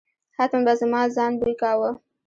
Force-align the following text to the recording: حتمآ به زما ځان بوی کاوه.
حتمآ 0.37 0.61
به 0.65 0.73
زما 0.79 1.01
ځان 1.15 1.31
بوی 1.39 1.53
کاوه. 1.61 1.91